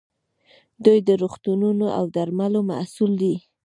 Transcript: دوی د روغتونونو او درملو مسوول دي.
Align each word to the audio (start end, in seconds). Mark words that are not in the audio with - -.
دوی 0.85 0.99
د 1.07 1.09
روغتونونو 1.21 1.85
او 1.97 2.03
درملو 2.15 2.59
مسوول 2.69 3.13
دي. 3.21 3.35